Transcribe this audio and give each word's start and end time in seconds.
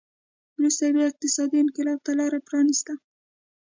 وروسته 0.57 0.81
یې 0.85 0.91
بیا 0.95 1.05
اقتصادي 1.09 1.57
انقلاب 1.63 1.99
ته 2.05 2.11
لار 2.19 2.33
پرانېسته 2.47 2.93